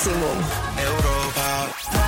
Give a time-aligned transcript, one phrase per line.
[0.00, 0.38] maximum.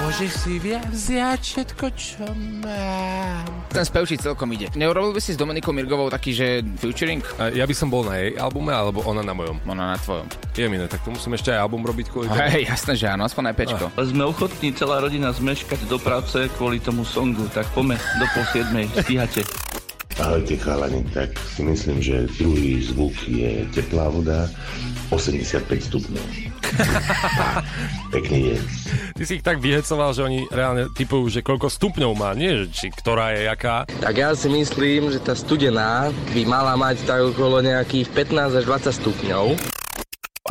[0.01, 2.25] Môžeš si vziať všetko, čo
[2.65, 3.45] mám.
[3.69, 4.73] Ten spevčí celkom ide.
[4.73, 7.21] Neurobil by si s Dominikou Mirgovou taký, že featuring?
[7.53, 9.61] Ja by som bol na jej albume, alebo ona na mojom.
[9.69, 10.25] Ona na tvojom.
[10.57, 12.41] Je mi ne, tak to musím ešte aj album robiť kvôli tomu.
[12.41, 13.85] Hej, jasné, že áno, aspoň aj pečko.
[14.01, 18.89] Sme ochotní celá rodina zmeškať do práce kvôli tomu songu, tak pome do pol siedmej,
[19.05, 19.45] stíhate.
[20.21, 24.51] Ahojte chalani, tak si myslím, že druhý zvuk je teplá voda,
[25.13, 26.27] 85 stupňov.
[28.17, 28.61] Pekný deň.
[29.13, 32.67] Ty si ich tak vyhecoval, že oni reálne typujú, že koľko stupňov má, nie že
[32.73, 33.85] či ktorá je jaká.
[34.01, 38.65] Tak ja si myslím, že tá studená by mala mať tak okolo nejakých 15 až
[38.65, 39.45] 20 stupňov.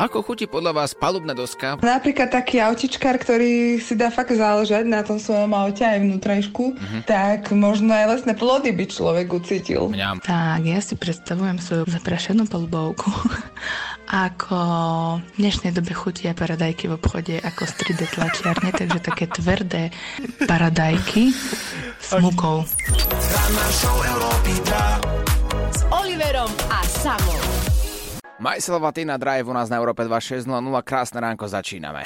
[0.01, 1.77] Ako chutí podľa vás palubná doska?
[1.77, 7.01] Napríklad taký autičkár, ktorý si dá fakt záležať na tom svojom aute aj vnútrajšku, uh-huh.
[7.05, 9.93] tak možno aj lesné plody by človek ucítil.
[9.93, 10.17] Mňam.
[10.25, 13.13] Tak, ja si predstavujem svoju zaprašenú palubovku
[14.25, 14.57] ako
[15.21, 19.93] v dnešnej dobe chutia paradajky v obchode ako 3D tlačiarne, takže také tvrdé
[20.49, 21.29] paradajky
[22.01, 22.65] s mukou.
[25.69, 27.60] S Oliverom a Samom.
[28.41, 30.49] Majselová Tina Drive u nás na Európe 2600.
[30.81, 32.01] Krásne ránko, začíname.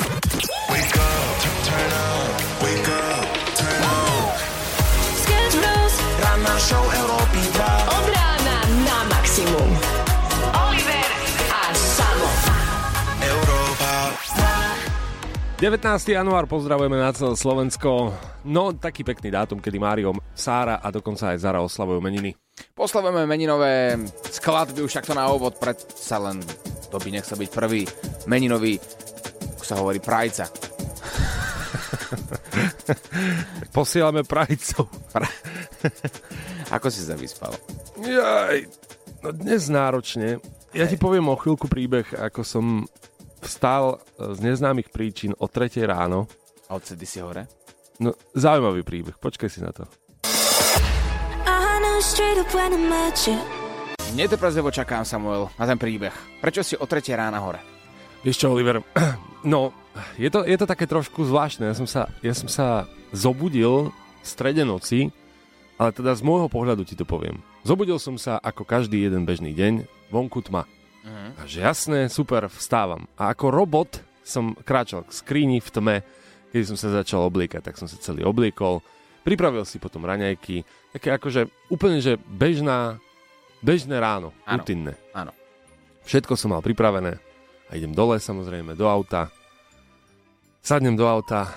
[6.19, 7.87] Ranná show Európy 2.
[7.87, 9.69] Od rána na maximum.
[10.67, 11.09] Oliver
[11.55, 12.27] a Samo.
[15.55, 16.19] 19.
[16.19, 18.11] január pozdravujeme na celé Slovensko.
[18.43, 22.35] No, taký pekný dátum, kedy Mário, Sára a dokonca aj Zara oslavujú meniny.
[22.75, 23.99] Poslavujeme meninové
[24.31, 26.39] skladby už takto na úvod, predsa len
[26.91, 27.83] to by nechcel byť prvý
[28.27, 28.79] meninový,
[29.55, 30.47] ako sa hovorí, prajca.
[33.75, 34.87] Posielame prajcov.
[35.11, 35.39] Pra-
[36.75, 37.51] ako si sa vyspal?
[37.99, 38.67] Jaj,
[39.23, 40.39] no dnes náročne.
[40.75, 42.65] Ja ti poviem o chvíľku príbeh, ako som
[43.39, 46.27] vstal z neznámych príčin o 3 ráno.
[46.67, 47.47] A odsedy si hore?
[48.03, 49.87] No, zaujímavý príbeh, počkaj si na to.
[54.13, 56.13] Netrpezlivo čakám, Samuel, na ten príbeh.
[56.37, 57.57] Prečo si o 3 rána hore?
[58.21, 58.85] Vieš čo, Oliver,
[59.41, 59.73] no,
[60.13, 61.65] je to, je to také trošku zvláštne.
[61.65, 63.89] Ja som sa, ja som sa zobudil
[64.21, 65.09] v strede noci,
[65.81, 67.41] ale teda z môjho pohľadu ti to poviem.
[67.65, 70.69] Zobudil som sa ako každý jeden bežný deň, vonku tma.
[71.01, 71.41] Uh-huh.
[71.41, 73.09] A že jasné, super, vstávam.
[73.17, 75.95] A ako robot som kráčal k skríni v tme,
[76.53, 78.85] keď som sa začal obliekať, tak som sa celý obliekol.
[79.25, 83.03] Pripravil si potom raňajky, také akože úplne, že bežná,
[83.59, 84.63] bežné ráno, Áno.
[84.63, 84.95] rutinné.
[85.11, 85.35] Áno.
[86.07, 87.19] Všetko som mal pripravené
[87.67, 89.27] a idem dole samozrejme do auta.
[90.63, 91.51] Sadnem do auta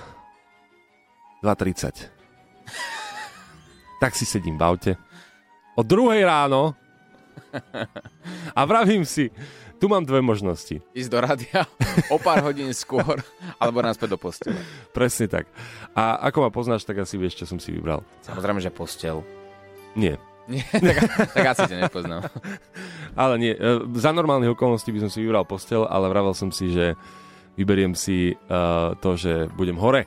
[1.47, 2.11] 2.30.
[4.03, 4.93] tak si sedím v aute.
[5.79, 6.75] O druhej ráno
[8.59, 9.31] a vravím si,
[9.79, 10.83] tu mám dve možnosti.
[10.93, 11.61] Ísť do rádia
[12.11, 13.23] o pár hodín skôr,
[13.63, 14.59] alebo naspäť do postele.
[14.91, 15.47] Presne tak.
[15.95, 18.03] A ako ma poznáš, tak asi vieš, čo som si vybral.
[18.27, 19.23] Samozrejme, že postel.
[19.95, 20.19] Nie.
[20.49, 20.97] Nie, tak,
[21.37, 22.25] tak asi ťa nepoznám.
[23.13, 26.73] Ale nie, e, za normálnych okolností by som si vybral postel, ale vravel som si,
[26.73, 26.97] že
[27.61, 30.07] vyberiem si uh, to, že budem hore.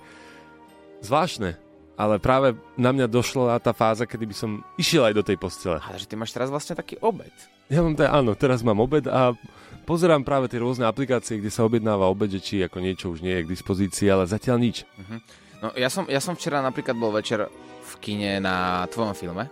[1.04, 1.61] Zvláštne,
[2.02, 5.78] ale práve na mňa došla tá fáza, kedy by som išiel aj do tej postele.
[5.86, 7.30] Ale že ty máš teraz vlastne taký obed.
[7.70, 9.38] Ja mám teda, áno, teraz mám obed a
[9.86, 13.38] pozerám práve tie rôzne aplikácie, kde sa objednáva obed, že či ako niečo už nie
[13.38, 14.82] je k dispozícii, ale zatiaľ nič.
[14.98, 15.22] Uh-huh.
[15.62, 17.46] No ja som, ja som včera napríklad bol večer
[17.86, 19.46] v kine na tvojom filme.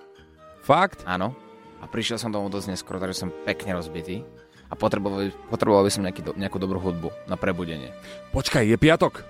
[0.66, 1.06] Fakt?
[1.06, 1.38] Áno.
[1.80, 4.26] A prišiel som domov dosť neskoro, takže som pekne rozbitý.
[4.70, 7.94] A potreboval, potreboval by som nejaký, do, nejakú dobrú hudbu na prebudenie.
[8.34, 9.22] Počkaj, je piatok.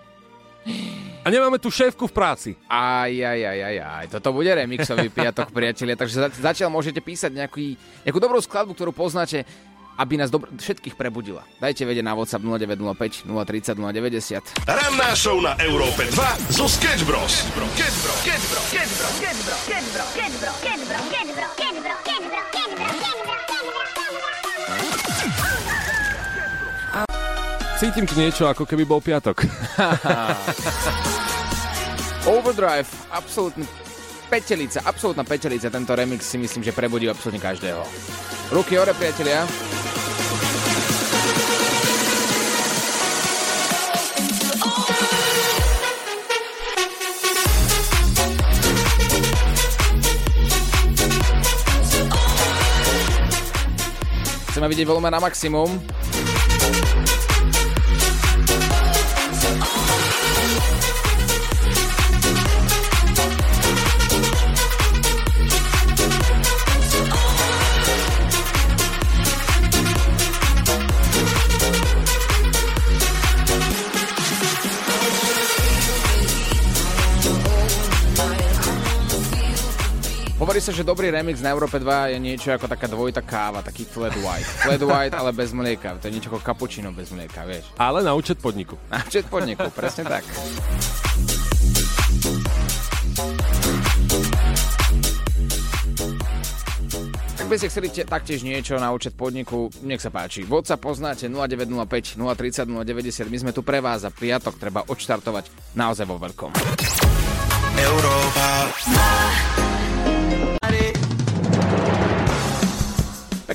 [1.19, 2.51] A nemáme tu šéfku v práci.
[2.71, 4.05] Aj, aj, aj, aj, aj.
[4.17, 5.99] Toto bude remixový piatok, priatelia.
[5.99, 7.75] Takže za, zatiaľ môžete písať nejaký,
[8.07, 9.43] nejakú dobrú skladbu, ktorú poznáte,
[9.99, 11.43] aby nás dobr- všetkých prebudila.
[11.59, 14.63] Dajte vedieť na WhatsApp 0905 030 090.
[14.63, 17.43] Ranná show na Európe 2 zo Sketch Bros.
[17.43, 17.51] Sketch
[17.99, 18.19] Bros.
[18.23, 18.65] Sketch Bros.
[18.71, 19.11] Sketch Bros.
[19.19, 20.78] Sketch Bro, Sketch Bro, Sketch Bro, Sketch Bro,
[27.79, 29.39] Cítim tu niečo, ako keby bol piatok.
[32.27, 33.63] Overdrive, absolútne
[34.27, 35.71] petelica, absolútna petelica.
[35.71, 37.79] Tento remix si myslím, že prebudí absolútne každého.
[38.51, 39.47] Ruky hore, priatelia.
[54.51, 55.79] Chceme vidieť volumen na maximum.
[60.41, 61.08] Thank you.
[80.69, 84.13] Sa, že dobrý remix na Európe 2 je niečo ako taká dvojitá káva, taký flat
[84.21, 84.45] white.
[84.45, 85.97] Flat white, ale bez mlieka.
[85.97, 87.65] To je niečo ako cappuccino bez mlieka, vieš.
[87.81, 88.77] Ale na účet podniku.
[88.85, 90.21] Na účet podniku, presne tak.
[97.49, 100.45] By ste chceli te- taktiež niečo na účet podniku, nech sa páči.
[100.45, 103.25] Vodca poznáte 0905 030 090.
[103.25, 106.53] My sme tu pre vás a piatok treba odštartovať naozaj vo veľkom.
[107.73, 108.28] Európa.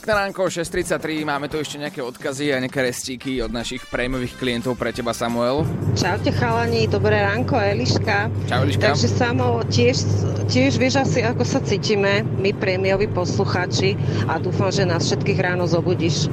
[0.05, 4.77] Pekné ránko, 6.33, máme tu ešte nejaké odkazy a nejaké restíky od našich prémových klientov
[4.77, 5.65] pre teba, Samuel.
[5.97, 8.29] Čaute chalani, dobré ránko, Eliška.
[8.45, 8.93] Čau, Eliška.
[8.93, 10.05] Takže Samo, tiež,
[10.53, 13.97] tiež vieš asi, ako sa cítime, my prémioví poslucháči
[14.29, 16.29] a dúfam, že nás všetkých ráno zobudíš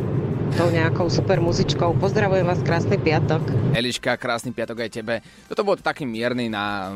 [0.59, 1.95] tou nejakou super muzičkou.
[1.95, 3.71] Pozdravujem vás, krásny piatok.
[3.71, 5.23] Eliška, krásny piatok aj tebe.
[5.47, 6.91] Toto bol taký mierny na...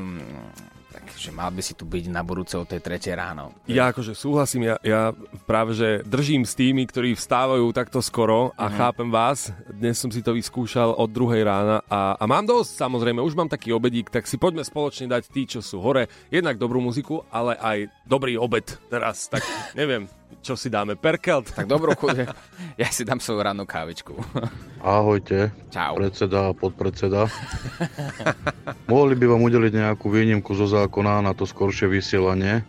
[1.25, 3.49] Takže mal by si tu byť na budúce o tej tretej ráno.
[3.65, 5.09] Ja akože súhlasím, ja, ja
[5.49, 8.75] práve že držím s tými, ktorí vstávajú takto skoro a Mhm.
[8.77, 9.49] chápem vás.
[9.65, 13.49] Dnes som si to vyskúšal od druhej rána a, a mám dosť, samozrejme, už mám
[13.49, 16.05] taký obedík, tak si poďme spoločne dať tí, čo sú hore.
[16.29, 19.25] Jednak dobrú muziku, ale aj dobrý obed teraz.
[19.25, 19.41] Tak
[19.73, 20.05] neviem,
[20.45, 20.93] čo si dáme.
[20.93, 21.49] Perkelt?
[21.49, 22.17] Tak dobrú chuť.
[22.75, 24.11] Ja si dám svoju rannú kávičku.
[24.83, 25.95] Ahojte, Čau.
[25.95, 27.31] predseda a podpredseda.
[28.91, 32.67] Mohli by vám udeliť nejakú výnimku zo zákona na to skoršie vysielanie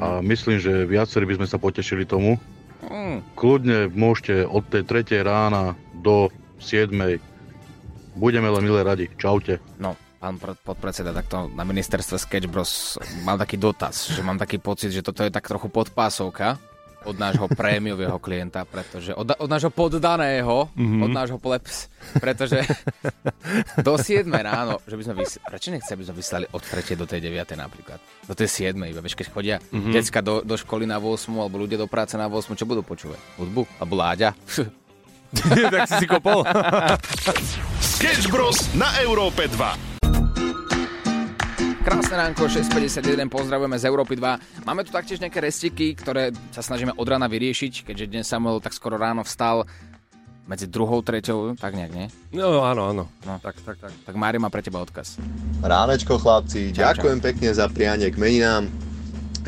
[0.00, 2.40] a myslím, že viacerí by sme sa potešili tomu.
[2.88, 3.20] Mm.
[3.36, 5.20] Kľudne môžete od tej 3.
[5.20, 6.88] rána do 7.
[8.16, 9.06] Budeme len milé radi.
[9.20, 9.60] Čaute.
[9.76, 14.58] No, pán pr- podpredseda, takto na ministerstve Sketch Bros mal taký dotaz, že mám taký
[14.58, 16.58] pocit, že toto je tak trochu podpásovka
[17.00, 20.76] od nášho prémiového klienta, pretože od, od nášho poddaného, Mhm.
[20.76, 21.00] mm-hmm.
[21.00, 22.58] od nášho plebs, pretože
[23.86, 26.74] do 7 ráno, že by sme vys- prečo nechce, aby sme vyslali od 3.
[26.94, 27.54] do tej 9.
[27.54, 28.02] napríklad?
[28.26, 28.82] Do tej 7.
[28.84, 29.70] iba, vieš, keď chodia Mhm.
[29.70, 29.94] mm-hmm.
[29.94, 31.06] decka do, do školy na 8.
[31.32, 32.34] alebo ľudia do práce na 8.
[32.52, 33.16] Čo budú počúvať?
[33.38, 33.62] Hudbu?
[33.78, 34.34] Alebo Láďa?
[35.70, 36.42] tak si si kopol.
[37.94, 38.58] Sketch Bros.
[38.74, 39.87] na Európe 2.
[41.88, 44.68] Krásne ránko, 6.51, pozdravujeme z Európy 2.
[44.68, 48.76] Máme tu taktiež nejaké restiky, ktoré sa snažíme od rána vyriešiť, keďže dnes Samuel tak
[48.76, 49.64] skoro ráno vstal
[50.44, 52.12] medzi druhou, treťou, tak nejak, nie?
[52.36, 53.04] No áno, áno.
[53.24, 53.40] No.
[53.40, 53.88] Tak, tak, tak.
[54.04, 55.16] Tak Mário má pre teba odkaz.
[55.64, 58.68] Ránečko chlapci, Čau, ďakujem pekne za prianie k meninám.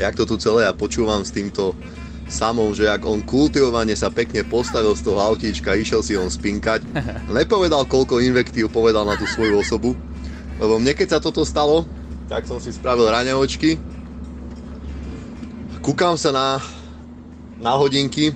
[0.01, 1.77] Jak to tu celé ja počúvam s týmto
[2.33, 6.89] samou, že ak on kultivovane sa pekne postavil z toho autíčka, išiel si on spinkať.
[7.37, 9.93] Nepovedal, koľko invektív povedal na tú svoju osobu.
[10.57, 11.85] Lebo mne keď sa toto stalo,
[12.31, 13.75] tak som si spravil raňočky.
[15.83, 16.47] Kúkam sa na,
[17.59, 18.31] na hodinky.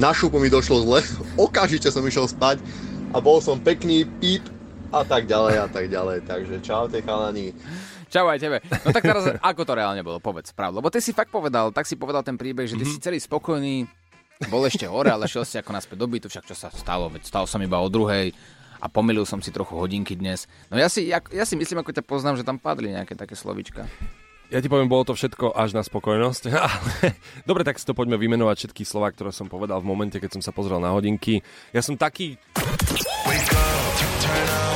[0.00, 1.04] Na šupu mi došlo zle.
[1.44, 2.64] Okamžite som išiel spať
[3.12, 4.40] a bol som pekný píp
[4.88, 6.24] a tak ďalej a tak ďalej.
[6.24, 7.52] Takže čaute chalani.
[8.08, 8.64] Čau aj tebe.
[8.64, 9.22] No tak teraz,
[9.52, 10.16] ako to reálne bolo?
[10.16, 10.80] Povedz pravdu.
[10.80, 13.84] Lebo ty si fakt povedal, tak si povedal ten príbeh, že ty si celý spokojný,
[14.48, 17.28] bol ešte hore, ale šiel si ako naspäť do bytu, však čo sa stalo, veď
[17.28, 18.32] stal som iba o druhej
[18.80, 20.48] a pomýlil som si trochu hodinky dnes.
[20.72, 23.36] No ja si, ja, ja si myslím, ako ťa poznám, že tam padli nejaké také
[23.36, 23.86] slovička.
[24.50, 26.50] Ja ti poviem, bolo to všetko až na spokojnosť.
[27.48, 30.42] Dobre, tak si to poďme vymenovať všetky slova, ktoré som povedal v momente, keď som
[30.42, 31.46] sa pozrel na hodinky.
[31.70, 32.34] Ja som taký...
[34.20, 34.69] Sketch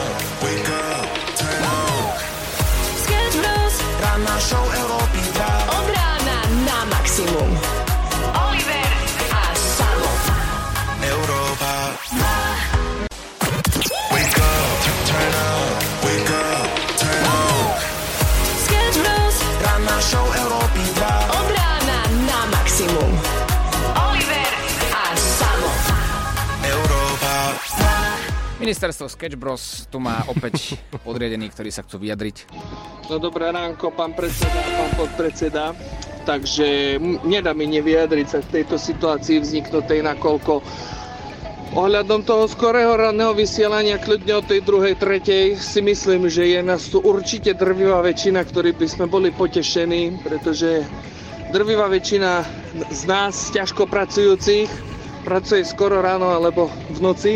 [28.64, 32.48] Ministerstvo Sketch Bros tu má opäť podriadených, ktorí sa chcú vyjadriť.
[33.12, 35.76] No dobré ránko, pán predseda, pán podpredseda.
[36.24, 36.96] Takže
[37.28, 40.64] nedá mi nevyjadriť sa k tejto situácii vzniknutej, nakoľko
[41.76, 46.88] ohľadom toho skorého ranného vysielania kľudne od tej druhej, tretej si myslím, že je nás
[46.88, 50.88] tu určite drvivá väčšina, ktorí by sme boli potešení, pretože
[51.52, 52.40] drvivá väčšina
[52.88, 54.72] z nás ťažko pracujúcich
[55.28, 57.32] pracuje skoro ráno alebo v noci.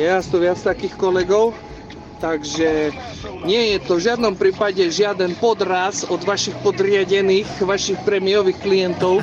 [0.00, 1.52] Je nás tu viac takých kolegov,
[2.16, 2.96] takže
[3.44, 9.20] nie je to v žiadnom prípade žiaden podraz od vašich podriadených, vašich prémiových klientov,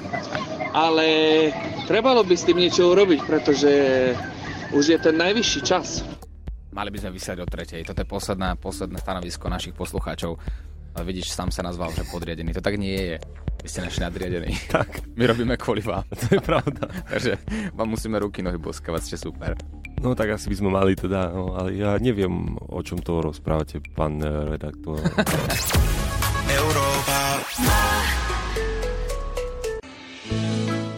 [0.77, 1.07] ale
[1.89, 3.71] trebalo by s tým niečo urobiť, pretože
[4.69, 6.05] už je ten najvyšší čas.
[6.69, 7.81] Mali by sme vysielať o tretej.
[7.81, 10.37] Toto je posledná, posledné stanovisko našich poslucháčov.
[11.01, 12.53] Vidíš, sám sa nazval, že podriadený.
[12.53, 13.17] To tak nie je.
[13.59, 14.55] Vy ste naši nadriadení.
[14.71, 15.03] Tak.
[15.19, 16.07] My robíme kvôli vám.
[16.21, 16.87] To je pravda.
[17.11, 17.31] Takže
[17.75, 19.57] vám musíme ruky, nohy boskavať, ste super.
[19.99, 23.83] No tak asi by sme mali teda, no, ale ja neviem, o čom to rozprávate,
[23.91, 25.03] pán eh, redaktor.
[26.59, 27.19] Európa.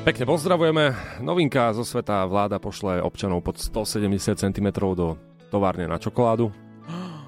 [0.01, 0.97] Pekne pozdravujeme.
[1.21, 5.17] Novinka zo sveta vláda pošle občanov pod 170 cm do
[5.53, 6.49] továrne na čokoládu.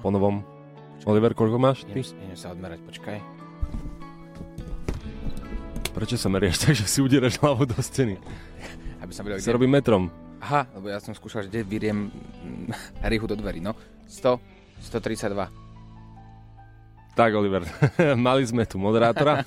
[0.02, 0.42] Po novom.
[1.06, 2.02] Oliver, koľko máš ty?
[2.02, 3.43] Idem sa odmerať, počkaj.
[5.94, 8.18] Prečo sa meriaš tak, že si udieraš hlavu do steny?
[8.98, 10.10] Aby som vedel, Sa robím metrom.
[10.42, 12.68] Aha, lebo ja som skúšal, že kde vyriem mm,
[13.10, 13.62] rýchu do dverí.
[13.62, 13.78] No,
[14.10, 14.36] 100,
[14.90, 15.48] 132.
[17.14, 17.62] Tak, Oliver,
[18.26, 19.46] mali sme tu moderátora.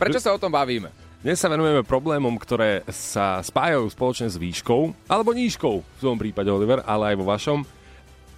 [0.00, 0.88] Prečo sa o tom bavíme?
[1.20, 6.48] Dnes sa venujeme problémom, ktoré sa spájajú spoločne s výškou, alebo nížkou v svojom prípade,
[6.48, 7.60] Oliver, ale aj vo vašom.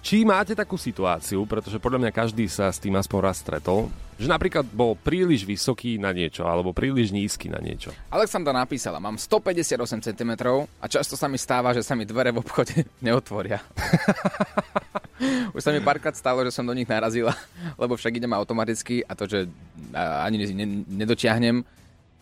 [0.03, 3.87] Či máte takú situáciu, pretože podľa mňa každý sa s tým aspoň raz stretol,
[4.19, 7.95] že napríklad bol príliš vysoký na niečo, alebo príliš nízky na niečo.
[8.11, 12.43] Alexandra napísala, mám 158 cm a často sa mi stáva, že sa mi dvere v
[12.43, 13.63] obchode neotvoria.
[15.55, 17.31] Už sa mi párkrát stalo, že som do nich narazila,
[17.81, 19.47] lebo však idem automaticky a to, že
[19.95, 21.63] ani ne, nedotiahnem,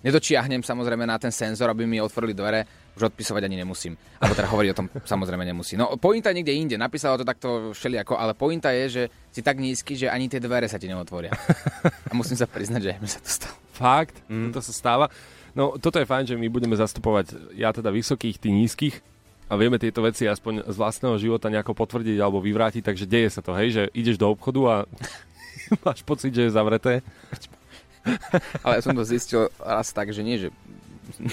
[0.02, 2.66] nedočiahnem samozrejme na ten senzor, aby mi otvorili dvere,
[2.98, 3.96] už odpisovať ani nemusím.
[4.20, 5.80] Alebo teda hovoriť o tom samozrejme nemusí.
[5.80, 9.96] No pointa niekde inde, napísala to takto všelijako, ale pointa je, že si tak nízky,
[9.96, 11.32] že ani tie dvere sa ti neotvoria.
[12.10, 13.56] A musím sa priznať, že mi sa to stalo.
[13.72, 14.20] Fakt?
[14.28, 14.52] Mm.
[14.52, 15.06] To sa stáva.
[15.52, 19.04] No, toto je fajn, že my budeme zastupovať ja teda vysokých, ty nízkych
[19.52, 23.44] a vieme tieto veci aspoň z vlastného života nejako potvrdiť alebo vyvrátiť, takže deje sa
[23.44, 24.76] to, hej, že ideš do obchodu a
[25.84, 27.04] máš pocit, že je zavreté.
[28.66, 30.50] Ale ja som to zistil raz tak, že nie, že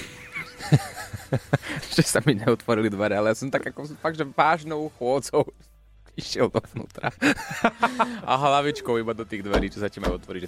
[1.95, 5.47] že sa mi neotvorili dvere, ale ja som tak ako fakt, že vážnou chôdzou
[6.21, 7.15] išiel dovnútra.
[8.27, 10.43] A hlavičkou iba do tých dverí, čo sa ti majú otvoriť.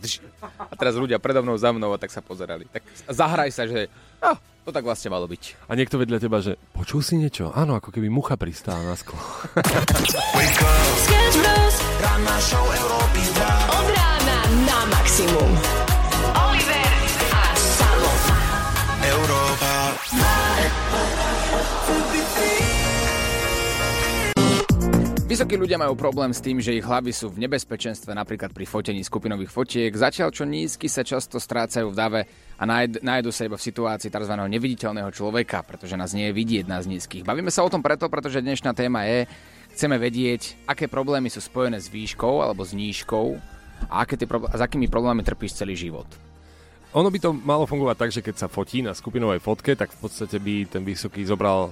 [0.59, 2.67] A teraz ľudia predo mnou, za mnou a tak sa pozerali.
[2.67, 3.87] Tak zahraj sa, že
[4.19, 4.35] no,
[4.67, 5.71] to tak vlastne malo byť.
[5.71, 7.55] A niekto vedľa teba, že počul si niečo?
[7.55, 9.15] Áno, ako keby mucha pristála na sklo.
[11.07, 11.77] Sketch Bros.
[12.03, 13.79] Ranná show Európy 2.
[13.79, 15.90] Od rána na maximum.
[25.31, 28.99] Vysokí ľudia majú problém s tým, že ich hlavy sú v nebezpečenstve napríklad pri fotení
[28.99, 32.21] skupinových fotiek, zatiaľ čo nízky sa často strácajú v dave
[32.59, 34.35] a nájd- nájdu sa iba v situácii tzv.
[34.35, 37.23] neviditeľného človeka, pretože nás nie je vidieť nás nízkych.
[37.23, 39.31] Bavíme sa o tom preto, pretože dnešná téma je,
[39.79, 43.39] chceme vedieť, aké problémy sú spojené s výškou alebo s nížkou
[43.87, 46.11] a aké tie probl- a s akými problémami trpíš celý život.
[46.91, 50.11] Ono by to malo fungovať tak, že keď sa fotí na skupinovej fotke, tak v
[50.11, 51.71] podstate by ten vysoký zobral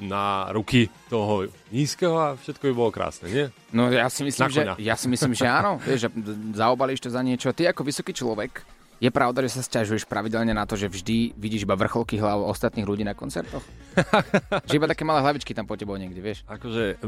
[0.00, 3.46] na ruky toho nízkeho a všetko by bolo krásne, nie?
[3.70, 5.76] No ja si myslím, že, ja si myslím, že áno.
[5.86, 6.10] Vieš, že
[6.56, 7.52] zaobalíš to za niečo.
[7.52, 8.64] Ty ako vysoký človek,
[9.00, 12.84] je pravda, že sa sťažuješ pravidelne na to, že vždy vidíš iba vrcholky hlav ostatných
[12.84, 13.64] ľudí na koncertoch?
[14.68, 16.44] že iba také malé hlavičky tam po tebou niekde, vieš?
[16.44, 17.00] Akože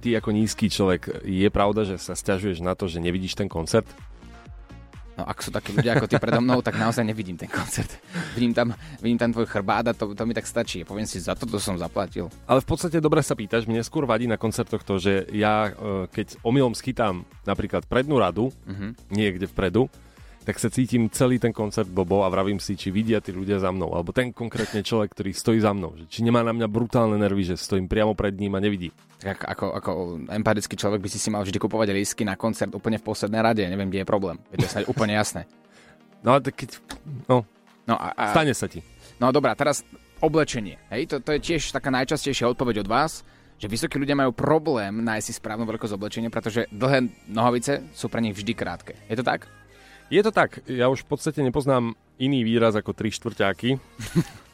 [0.00, 3.84] ty ako nízky človek, je pravda, že sa stiažuješ na to, že nevidíš ten koncert?
[5.14, 7.86] No ak sú takí ľudia ako ty predo mnou, tak naozaj nevidím ten koncert.
[8.34, 10.82] Vidím tam, vidím tam tvoj chrbát a to, to mi tak stačí.
[10.82, 12.26] Poviem si, za toto som zaplatil.
[12.44, 16.10] Ale v podstate dobre sa pýtaš, mne skôr vadí na koncertoch to, že ja e,
[16.10, 18.98] keď omylom schytám napríklad prednú radu, Mhm.
[19.08, 19.86] niekde vpredu,
[20.44, 23.72] tak sa cítim celý ten koncert blbo a vravím si, či vidia tí ľudia za
[23.72, 27.16] mnou, alebo ten konkrétne človek, ktorý stojí za mnou, že či nemá na mňa brutálne
[27.16, 28.92] nervy, že stojím priamo pred ním a nevidí.
[29.24, 29.90] Tak ako, ako,
[30.28, 33.64] empatický človek by si si mal vždy kupovať lístky na koncert úplne v poslednej rade.
[33.64, 34.36] Neviem, kde je problém.
[34.52, 35.44] Je to snáď úplne jasné.
[36.24, 36.80] No ale tak keď...
[37.28, 37.44] No,
[37.84, 38.80] No a, a, stane sa ti.
[39.20, 39.84] No dobrá, teraz
[40.24, 40.80] oblečenie.
[40.88, 43.20] Hej, to, to je tiež taká najčastejšia odpoveď od vás,
[43.60, 48.24] že vysokí ľudia majú problém nájsť si správnu veľkosť oblečenia, pretože dlhé nohavice sú pre
[48.24, 48.96] nich vždy krátke.
[49.06, 49.46] Je to tak?
[50.10, 53.78] Je to tak, ja už v podstate nepoznám iný výraz ako tri štvrťáky.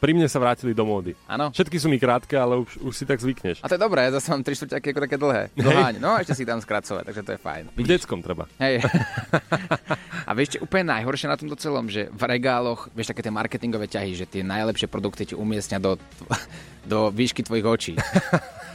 [0.01, 1.13] Pri mne sa vrátili do módy.
[1.29, 1.53] Áno.
[1.53, 3.61] Všetky sú mi krátke, ale už, už si tak zvykneš.
[3.61, 5.43] A to je dobré, ja zase mám tri štvrťaky ako také dlhé.
[5.53, 5.93] Dlháň.
[6.01, 7.63] No a ešte si tam skracovať, takže to je fajn.
[7.77, 8.49] V deckom treba.
[8.57, 8.81] Hej.
[10.29, 13.89] A vieš, čo úplne najhoršie na tomto celom, že v regáloch, vieš, také tie marketingové
[13.89, 15.97] ťahy, že tie najlepšie produkty ti umiestnia do,
[16.91, 17.93] do výšky tvojich očí.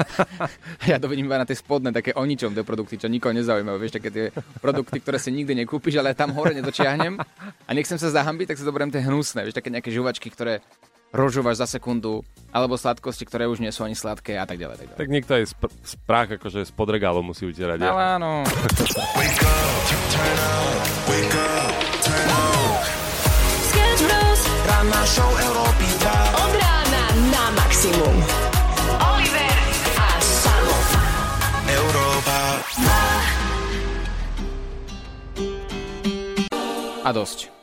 [0.91, 3.77] ja to vidím iba na tie spodné, také o ničom, tie produkty, čo nikoho nezaujímajú.
[3.81, 4.27] Vieš, také tie
[4.61, 7.17] produkty, ktoré si nikdy nekúpiš, ale tam hore nedočiahnem.
[7.67, 10.61] A nechcem sa zahambiť, tak si zoberiem tie hnusné, vieš, také nejaké žuvačky, ktoré
[11.09, 12.21] rožovaš za sekundu,
[12.53, 14.77] alebo sladkosti, ktoré už nie sú ani sladké a tak ďalej.
[14.77, 15.01] Tak ďalej.
[15.01, 17.81] Tak niekto aj spr- sprách akože spod regálov musí utierať.
[17.81, 18.21] Ale ja.
[18.21, 18.45] áno.
[24.69, 26.37] Ranná show Európy 2.
[26.37, 28.17] Od rána na maximum.
[29.01, 29.57] Oliver
[29.97, 30.79] a Salo.
[31.65, 32.39] Európa.
[37.07, 37.56] A dosť.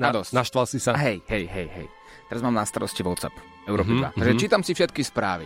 [0.00, 0.32] Na, dosť.
[0.32, 0.96] naštval si sa?
[0.96, 1.86] Hej, hej, hej, hej.
[2.26, 4.18] Teraz mám na starosti WhatsApp Európy Mhm, 2.
[4.18, 5.44] Takže čítam si všetky správy.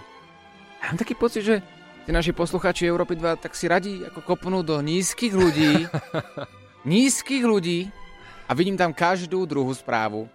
[0.78, 1.58] Ja mám taký pocit, že
[2.04, 5.88] tí naši poslucháči Európy 2 tak si radí ako kopnú do nízkych ľudí.
[6.84, 7.88] nízkych ľudí.
[8.44, 10.28] A vidím tam každú druhú správu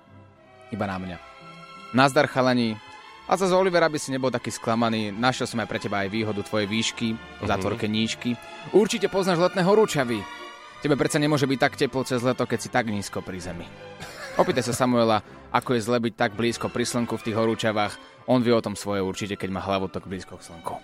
[0.73, 1.17] iba na mňa.
[1.93, 2.73] Nazdar chalani.
[3.29, 6.41] A zase Oliver, aby si nebol taký sklamaný, našiel som aj pre teba aj výhodu
[6.41, 8.33] tvojej výšky, v zátvorke níčky.
[8.73, 10.17] Určite poznáš letné horúčavy.
[10.79, 13.67] Tebe predsa nemôže byť tak teplo cez leto, keď si tak nízko pri zemi.
[14.39, 15.19] Opýtaj sa Samuela,
[15.51, 17.99] ako je zle byť tak blízko pri slnku v tých horúčavách.
[18.31, 20.79] On vie o tom svoje určite, keď má hlavu tak blízko k slnku.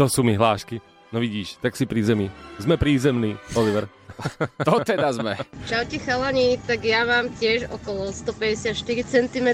[0.00, 0.80] To sú mi hlášky.
[1.12, 2.32] No vidíš, tak si pri zemi.
[2.56, 3.92] Sme prízemní, Oliver.
[4.68, 5.36] To teda sme.
[5.68, 9.48] Čaute chalani, tak ja mám tiež okolo 154 cm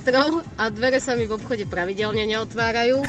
[0.58, 3.02] a dvere sa mi v obchode pravidelne neotvárajú.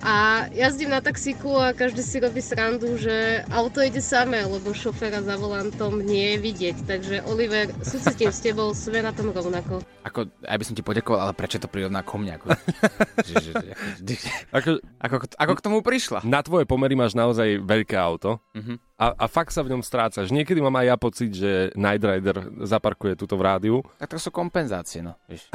[0.00, 0.14] A
[0.48, 5.34] jazdím na taxíku a každý si robí srandu, že auto ide samé, lebo šoféra za
[5.34, 6.76] volantom nie je vidieť.
[6.86, 9.82] Takže Oliver, súcitím s tebou, sme na tom rovnako.
[10.04, 12.32] Ako, aj by som ti poďakoval, ale prečo to prirovná ko mňa?
[12.36, 12.46] Ako,
[13.26, 13.52] že, že,
[13.98, 14.14] že,
[14.48, 16.22] Ako, ako, ako k tomu prišla?
[16.22, 18.87] na tvoje pomery máš naozaj veľké auto Mhm.
[18.98, 20.34] A, a fakt sa v ňom strácaš.
[20.34, 23.76] Niekedy mám aj ja pocit, že Night Rider zaparkuje túto v rádiu.
[24.02, 25.14] Tak to sú kompenzácie, no.
[25.30, 25.46] Vieš.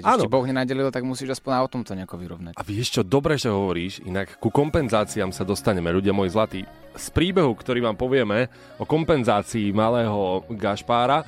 [0.00, 2.56] Keď ešte Boh nenadelil, tak musíš aspoň na autom to nejako vyrovnať.
[2.56, 6.60] A vieš čo, dobre, že hovoríš, inak ku kompenzáciám sa dostaneme, ľudia moji zlatí.
[6.96, 8.48] Z príbehu, ktorý vám povieme
[8.80, 11.20] o kompenzácii malého Gašpára,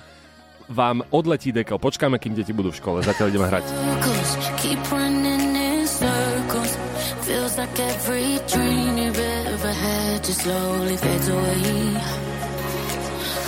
[0.73, 1.77] vám odletí dekel.
[1.77, 3.65] Počkáme, kým deti budú v škole, zatiaľ ideme hrať.
[3.69, 6.73] circles, keep running in circles.
[7.25, 9.08] Feels like every dream
[10.43, 11.63] slowly fades away.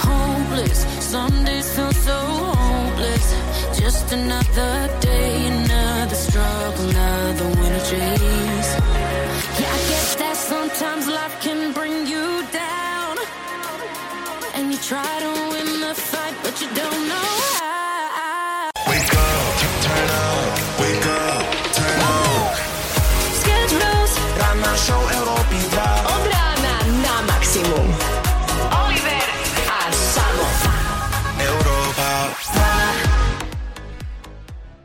[0.08, 0.80] Hopeless,
[1.12, 3.26] some days feel so hopeless.
[3.78, 8.72] Just another day, another struggle, another winter chase.
[9.60, 12.26] Yeah, I get that sometimes life can bring you
[12.64, 13.14] down.
[14.54, 17.69] And you try to win the fight, but you don't know how.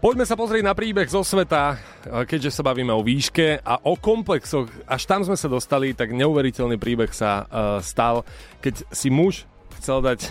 [0.06, 1.82] Poďme sa pozrieť na príbeh zo sveta,
[2.30, 4.70] keďže sa bavíme o výške a o komplexoch.
[4.86, 8.22] Až tam sme sa dostali, tak neuveriteľný príbeh sa uh, stal,
[8.62, 9.50] keď si muž
[9.82, 10.30] chcel dať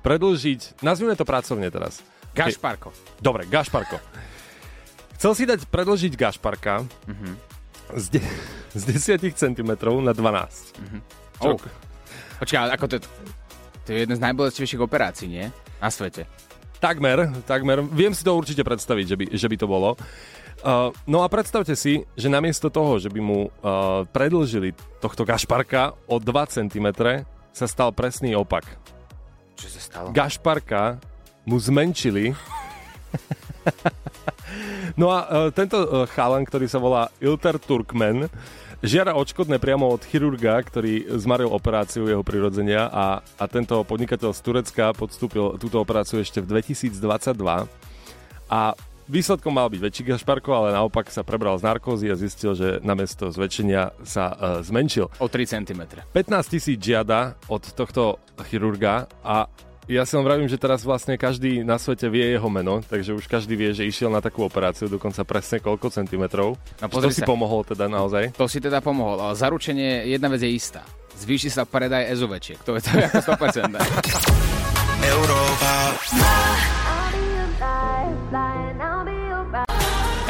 [0.00, 2.00] predlžiť, nazvime to pracovne teraz.
[2.32, 2.96] Gašparko.
[3.20, 4.00] Dobre, Gašparko.
[5.20, 7.30] Chcel si dať predlžiť Gašparka Mhm.
[8.00, 8.32] z, de-
[8.72, 8.82] z
[9.20, 11.44] 10 cm na 12.
[11.44, 11.60] Oh.
[12.40, 12.96] Počkaj, ako to,
[13.84, 15.44] to je jedna z najbolestivejších operácií, nie?
[15.76, 16.24] Na svete.
[16.80, 17.84] Takmer, takmer.
[17.92, 20.00] Viem si to určite predstaviť, že by, že by to bolo.
[20.60, 25.92] Uh, no a predstavte si, že namiesto toho, že by mu uh, predlžili tohto Gašparka
[26.08, 26.88] o 2 cm,
[27.52, 28.64] sa stal presný opak.
[29.60, 30.06] Čo sa stalo?
[30.16, 30.96] Gašparka
[31.44, 32.32] mu zmenšili.
[35.00, 38.28] no a uh, tento uh, chalan, ktorý sa volá Ilter Turkmen,
[38.80, 44.40] žiara odškodné priamo od chirurga, ktorý zmaril operáciu jeho prirodzenia a, a tento podnikateľ z
[44.40, 46.96] Turecka podstúpil túto operáciu ešte v 2022
[48.50, 48.60] a
[49.10, 53.28] výsledkom mal byť väčší Gašparko, ale naopak sa prebral z narkózy a zistil, že namiesto
[53.28, 55.10] zväčšenia sa uh, zmenšil.
[55.18, 55.82] O 3 cm.
[56.14, 59.50] 15 tisíc žiada od tohto chirurga a
[59.90, 63.26] ja si len vravím, že teraz vlastne každý na svete vie jeho meno, takže už
[63.26, 66.54] každý vie, že išiel na takú operáciu, dokonca presne koľko centimetrov.
[66.78, 68.30] No to si pomohol teda naozaj.
[68.38, 70.86] To si teda pomohol, ale zaručenie, jedna vec je istá.
[71.18, 73.76] Zvýši sa predaj ezovečiek, to je to ako 100%.
[75.00, 75.72] Európa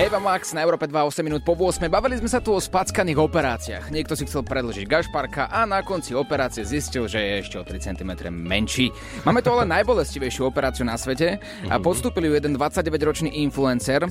[0.00, 1.92] Eva Max na Európe 2, 8 minút po 8.
[1.92, 3.92] Bavili sme sa tu o spackaných operáciách.
[3.92, 7.76] Niekto si chcel predlžiť gašparka a na konci operácie zistil, že je ešte o 3
[7.76, 8.88] cm menší.
[9.28, 11.36] Máme tu ale najbolestivejšiu operáciu na svete
[11.68, 14.08] a podstúpil ju jeden 29-ročný influencer.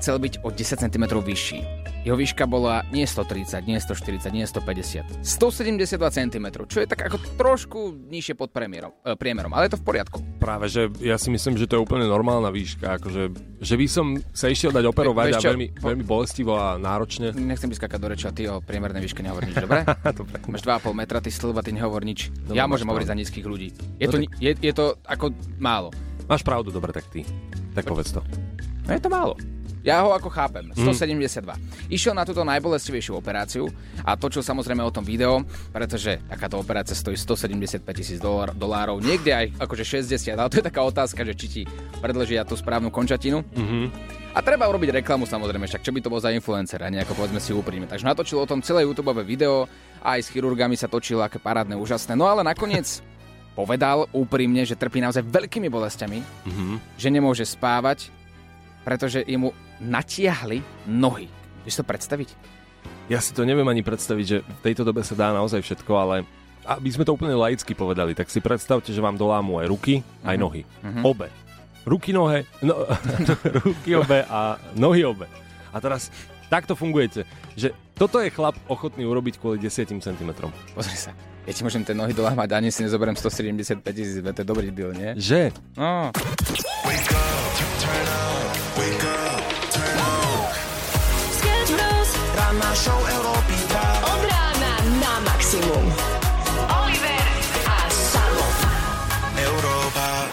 [0.00, 1.85] Chcel byť o 10 cm vyšší.
[2.06, 5.26] Jeho výška bola nie 130, nie 140, nie 150.
[5.26, 9.82] 172 cm, čo je tak ako trošku nižšie pod premiérom, e, priemerom, ale je to
[9.82, 10.18] v poriadku.
[10.38, 13.22] Práve, že ja si myslím, že to je úplne normálna výška, akože,
[13.58, 17.34] že by som sa išiel dať operovať Vieš a veľmi, veľmi bolestivo a náročne.
[17.34, 19.82] Nechcem byť skakať do reči a ty o priemernej výške nehovor nič, dobre?
[20.06, 20.36] dobre.
[20.46, 22.30] Máš 2,5 metra, ty stĺba, ty nehovor nič.
[22.30, 23.74] Dobre, ja môžem hovoriť za nízkych ľudí.
[23.98, 25.90] Je, No to, tak- je, je to ako málo.
[26.30, 27.26] Máš pravdu, dobre, tak ty.
[27.74, 28.22] Tak povedz to.
[28.86, 29.34] No je to málo.
[29.86, 30.66] Ja ho ako chápem.
[30.74, 30.90] Mm.
[30.90, 31.46] 172.
[31.86, 33.70] Išiel na túto najbolestivejšiu operáciu
[34.02, 39.30] a točil samozrejme o tom video, pretože takáto operácia stojí 175 tisíc dolár, dolárov, niekde
[39.30, 41.62] aj akože 60, ale to je taká otázka, že či ti
[42.02, 43.46] predlžia tú správnu končatinu.
[43.54, 43.94] Mhm.
[44.34, 47.40] A treba urobiť reklamu samozrejme, však čo by to bol za influencer a nejako povedzme
[47.40, 47.88] si úprimne.
[47.88, 49.64] Takže natočil o tom celé YouTube video,
[50.02, 52.12] aj s chirurgami sa točilo, aké parádne, úžasné.
[52.12, 53.00] No ale nakoniec
[53.56, 56.18] povedal úprimne, že trpí naozaj veľkými bolestiami,
[56.52, 57.00] Mhm.
[57.00, 58.12] že nemôže spávať,
[58.84, 61.26] pretože jemu natiahli nohy.
[61.62, 62.28] Vieš to predstaviť?
[63.06, 66.22] Ja si to neviem ani predstaviť, že v tejto dobe sa dá naozaj všetko, ale
[66.66, 70.34] aby sme to úplne laicky povedali, tak si predstavte, že vám dolámu aj ruky, aj
[70.34, 70.42] Mhm.
[70.42, 70.62] nohy.
[70.82, 71.02] Mhm.
[71.02, 71.28] Obe.
[71.86, 72.82] ruky nohe, no,
[73.62, 75.30] ruky obe a nohy obe.
[75.70, 76.10] A teraz
[76.46, 77.22] takto fungujete,
[77.54, 80.30] že toto je chlap ochotný urobiť kvôli 10 cm.
[80.74, 81.14] Pozri sa.
[81.46, 84.90] Ja ti môžem tie nohy dolámať, ani si nezoberiem 175 tisíc, to je dobrý deal,
[84.90, 85.14] nie?
[85.14, 85.54] Že?
[85.78, 86.10] No.
[88.74, 89.25] Sketch
[92.46, 94.06] Ranná show Európy 2.
[94.06, 95.82] Od rána na maximum.
[96.70, 97.26] Oliver
[97.66, 98.46] a Samo.
[99.34, 100.30] Európa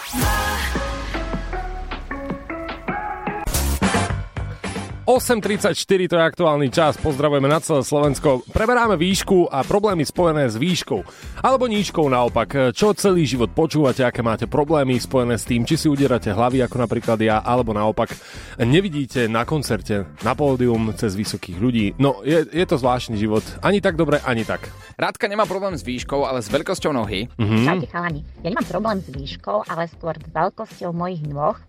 [5.04, 5.76] 8.34
[6.08, 8.40] to je aktuálny čas, pozdravujeme na celé Slovensko.
[8.56, 11.04] Preberáme výšku a problémy spojené s výškou.
[11.44, 12.72] Alebo nížkou naopak.
[12.72, 16.88] Čo celý život počúvate, aké máte problémy spojené s tým, či si udierate hlavy ako
[16.88, 18.16] napríklad ja, alebo naopak
[18.64, 21.86] nevidíte na koncerte, na pódium cez vysokých ľudí.
[22.00, 23.44] No, je, je to zvláštny život.
[23.60, 24.72] Ani tak dobre, ani tak.
[24.96, 27.28] Rádka nemá problém s výškou, ale s veľkosťou nohy.
[27.36, 27.68] Mhm.
[27.68, 28.24] Čaute chalani.
[28.40, 31.60] Ja nemám problém s výškou, ale skôr s veľkosťou mojich nôh.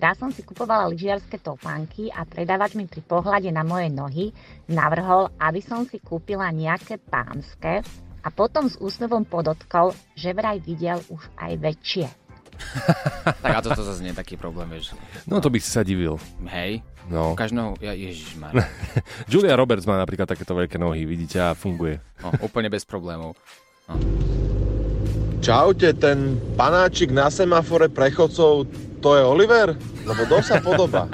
[0.00, 4.32] Raz som si kupovala lyžiarske topánky a predávač mi pri pohľade na moje nohy
[4.64, 7.84] navrhol, aby som si kúpila nejaké pánske
[8.24, 12.08] a potom s úsmevom podotkol, že vraj videl už aj väčšie.
[13.44, 14.96] Tak a toto zase nie je taký problém, vieš.
[15.28, 16.16] No to by si sa divil.
[16.48, 16.80] Hej.
[17.12, 17.36] No.
[17.36, 18.56] Každého, ja, ježišmar.
[19.32, 22.00] Julia Roberts má napríklad takéto veľké nohy, vidíte, a funguje.
[22.24, 23.36] No, úplne bez problémov.
[25.40, 28.68] Čaute, ten panáčik na semafore prechodcov,
[29.00, 29.72] to je Oliver?
[30.04, 31.08] Lebo dosť sa podoba.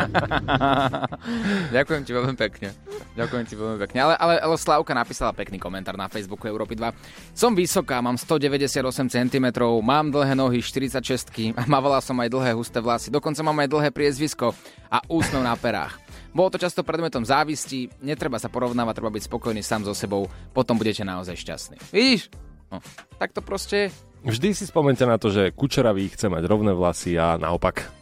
[1.76, 2.74] Ďakujem ti veľmi pekne.
[3.14, 3.98] Ďakujem ti veľmi pekne.
[4.02, 6.90] Ale, ale, ale Slavka napísala pekný komentár na Facebooku Európy 2.
[7.32, 9.46] Som vysoká, mám 198 cm,
[9.86, 13.08] mám dlhé nohy 46 a mávala som aj dlhé husté vlasy.
[13.14, 14.50] Dokonca mám aj dlhé priezvisko
[14.90, 15.96] a úsmev na perách.
[16.36, 20.76] Bolo to často predmetom závisti, netreba sa porovnávať, treba byť spokojný sám so sebou, potom
[20.76, 21.80] budete naozaj šťastní.
[21.94, 22.28] Vidíš?
[22.68, 22.82] No,
[23.16, 23.88] tak to proste.
[24.26, 27.94] Vždy si spomente na to, že kučeravý chce mať rovné vlasy a naopak.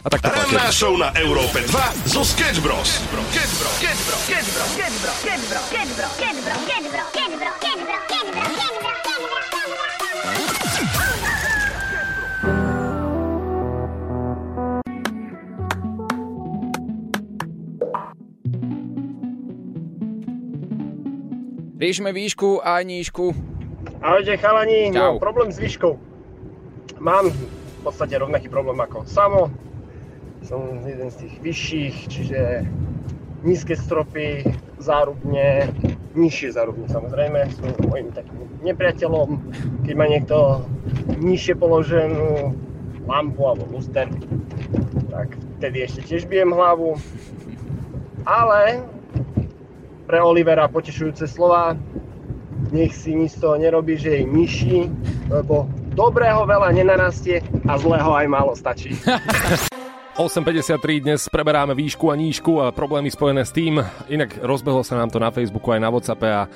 [0.00, 3.02] A tak to Ranná show na Európe 2 zo Sketch Bros.
[21.76, 23.55] Riešime výšku a nížku
[24.02, 25.12] Ahojte chalani, Čau.
[25.14, 25.98] no problém s výškou.
[27.00, 29.48] Mám v podstate rovnaký problém ako Samo.
[30.44, 32.40] Som jeden z tých vyšších, čiže
[33.40, 34.44] nízke stropy,
[34.76, 35.72] zárubne,
[36.12, 39.40] nižšie zárubne samozrejme, sú mojim takým nepriateľom.
[39.88, 40.68] Keď má niekto
[41.16, 42.52] nižšie položenú
[43.08, 44.12] lampu alebo luster,
[45.08, 47.00] tak vtedy ešte tiež bijem hlavu.
[48.28, 48.84] Ale
[50.04, 51.78] pre Olivera potešujúce slova,
[52.72, 54.78] nech si nič z toho nerobí, že je nižší,
[55.30, 58.96] lebo dobrého veľa nenarastie a zlého aj málo stačí.
[60.16, 63.84] 8.53 dnes preberáme výšku a nížku a problémy spojené s tým.
[64.08, 66.48] Inak rozbehlo sa nám to na Facebooku aj na Whatsappe a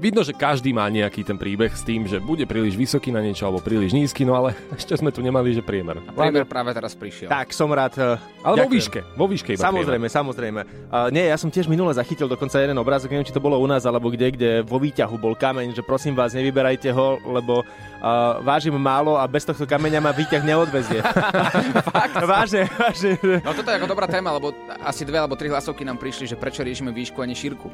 [0.00, 3.44] vidno, že každý má nejaký ten príbeh s tým, že bude príliš vysoký na niečo
[3.44, 6.00] alebo príliš nízky, no ale ešte sme tu nemali, že priemer.
[6.08, 7.28] Priemer práve teraz prišiel.
[7.28, 7.92] Tak, som rád.
[8.00, 8.16] eh,
[8.48, 10.60] Ale vo výške, vo výške iba Samozrejme, samozrejme.
[10.88, 13.68] Uh, nie, ja som tiež minule zachytil dokonca jeden obrázok, neviem, či to bolo u
[13.68, 18.40] nás alebo kde, kde vo výťahu bol kameň, že prosím vás, nevyberajte ho, lebo uh,
[18.40, 21.04] vážim málo a bez tohto kameňa ma výťah neodvezie.
[22.24, 23.01] vážne, vážne.
[23.42, 26.36] No toto je ako dobrá téma, lebo asi dve alebo tri hlasovky nám prišli, že
[26.36, 27.68] prečo riešime výšku a nie šírku.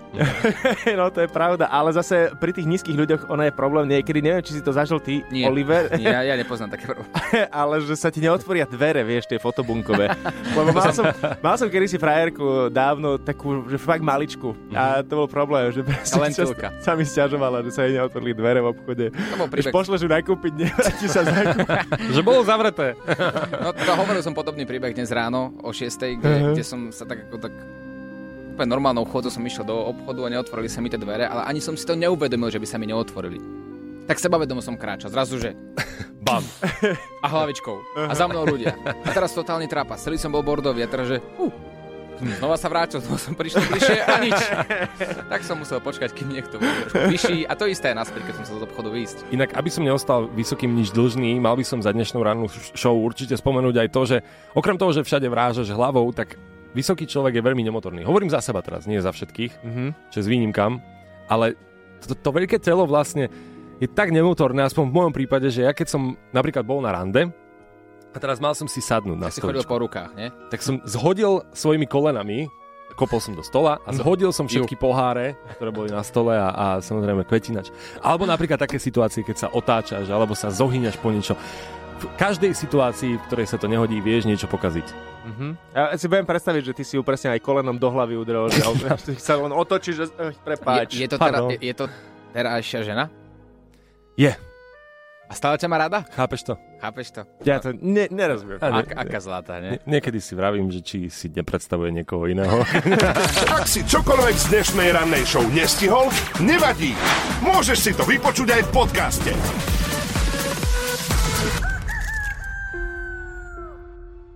[0.99, 4.43] no to je pravda, ale zase pri tých nízkych ľuďoch ono je problém niekedy, neviem,
[4.43, 5.49] či si to zažil ty, Nie.
[5.49, 7.11] Oliver, Nie, ja, ja nepoznám také problémy.
[7.61, 10.13] ale že sa ti neotvoria dvere, vieš, tie fotobunkové.
[10.59, 11.05] Lebo mal som,
[11.41, 14.55] mal som kedysi frajerku dávno, takú, že fakt maličku.
[14.73, 15.83] A to bol problém, že
[16.15, 16.75] Lentilka.
[16.81, 19.07] sa, mi stiažovala, že sa jej neotvorili dvere v obchode.
[19.13, 19.73] To bol Už príbeh.
[19.73, 21.69] pošleš ju nakúpiť, nevráti sa z nákupu.
[22.11, 22.95] že bolo zavreté.
[23.59, 26.53] No to hovoril som podobný príbeh dnes ráno o 6, kde, Mhm.
[26.55, 27.55] kde som sa tak ako tak
[28.51, 31.59] úplne normálnou chodzou som išiel do obchodu a neotvorili sa mi tie dvere, ale ani
[31.59, 33.39] som si to neuvedomil, že by sa mi neotvorili.
[34.07, 35.53] Tak sebavedomo som kráčal, zrazu, že
[36.19, 36.43] bam
[37.21, 38.73] a hlavičkou a za mnou ľudia.
[38.83, 41.53] A teraz totálny trápas, celý som bol bordový a teraz, že uh,
[42.19, 44.41] znova sa vrátil, znova som prišiel bližšie a nič.
[45.33, 48.45] tak som musel počkať, kým niekto bude trošku vyšší a to isté naspäť, keď som
[48.47, 49.17] sa z obchodu výjsť.
[49.31, 53.39] Inak, aby som neostal vysokým nič dlžný, mal by som za dnešnou rannú show určite
[53.39, 54.17] spomenúť aj to, že
[54.57, 56.35] okrem toho, že všade vrážaš hlavou, tak
[56.75, 58.03] vysoký človek je veľmi nemotorný.
[58.05, 59.89] Hovorím za seba teraz, nie za všetkých, mm-hmm.
[60.13, 60.83] čo s výnimkám,
[61.31, 61.57] ale
[62.05, 63.31] to, to veľké telo vlastne
[63.79, 66.03] je tak nemotorné, aspoň v mojom prípade, že ja keď som
[66.35, 67.31] napríklad bol na rande
[68.19, 70.35] a teraz mal som si sadnúť na Si chodil stoličku, po rukách, nie?
[70.51, 72.51] tak som zhodil svojimi kolenami,
[72.99, 76.67] kopol som do stola a zhodil som všetky poháre, ktoré boli na stole a, a
[76.83, 77.71] samozrejme kvetinač.
[78.03, 81.39] Alebo napríklad také situácie, keď sa otáčaš alebo sa zohyňaš po niečo.
[81.99, 84.87] v každej situácii, v ktorej sa to nehodí, vieš niečo pokaziť.
[85.31, 85.47] Mhm.
[85.79, 88.67] Ja si budem predstaviť, že ty si ju presne aj kolenom do hlavy udrel, že
[89.23, 90.11] sa len otočí, že
[90.43, 90.99] prepáč.
[90.99, 91.87] Je, je, to teda, je, je to
[92.35, 93.07] terajšia žena?
[94.19, 94.35] Je.
[95.29, 96.03] A stále ťa má rada?
[96.17, 96.68] Chápeš to?
[96.79, 97.21] Chápeš to?
[97.43, 98.63] Ja to ne, nerozumiem.
[98.63, 99.83] Ak, aká zlatá, ne?
[99.83, 102.63] Nie, niekedy si vravím, že či si nepredstavuje niekoho iného.
[103.59, 106.07] Ak si čokoľvek z dnešnej rannej show nestihol,
[106.39, 106.95] nevadí.
[107.43, 109.31] Môžeš si to vypočuť aj v podcaste.